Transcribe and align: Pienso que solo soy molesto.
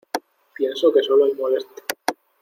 Pienso 0.55 0.91
que 0.91 1.03
solo 1.03 1.27
soy 1.27 1.35
molesto. 1.37 1.83